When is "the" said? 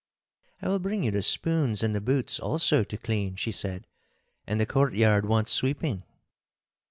1.11-1.21, 1.93-2.01, 4.59-4.65